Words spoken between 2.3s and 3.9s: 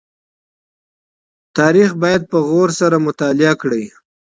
په دقت سره مطالعه کړئ.